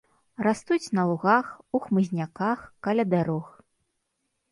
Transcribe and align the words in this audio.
Растуць 0.45 0.91
на 0.99 1.03
лугах, 1.09 1.51
у 1.77 1.81
хмызняках, 1.83 2.63
каля 2.87 3.03
дарог. 3.13 3.53